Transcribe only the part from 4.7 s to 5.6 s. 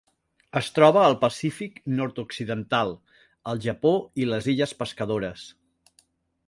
Pescadores.